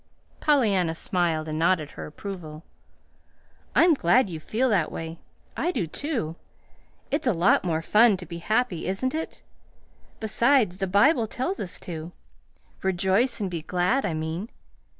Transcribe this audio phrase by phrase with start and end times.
[0.39, 2.63] Pollyanna smiled and nodded her approval.
[3.75, 5.19] "I'm glad you feel that way.
[5.55, 6.37] I do, too.
[7.11, 9.43] It's a lot more fun to be happy, isn't it?
[10.19, 12.13] Besides, the Bible tells us to;
[12.81, 14.49] rejoice and be glad, I mean.